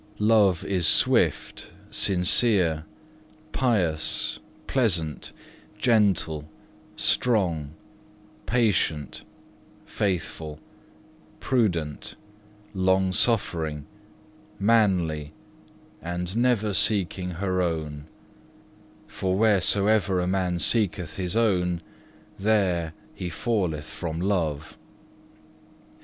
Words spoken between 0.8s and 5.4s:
swift, sincere, pious, pleasant,